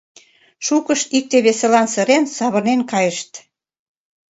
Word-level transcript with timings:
Шукышт, 0.65 1.07
икте-весылан 1.17 1.87
сырен, 1.93 2.23
савырнен 2.35 2.81
кайышт. 2.91 3.31